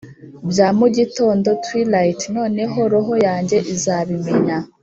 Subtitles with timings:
[0.49, 4.57] bya mugitondo twllight: noneho roho yanjye izabimenya